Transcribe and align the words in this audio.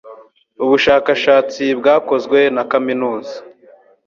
Ubushakashatsi 0.65 1.63
bwakozwe 1.79 2.39
na 2.55 2.63
Kaminuza 2.71 3.33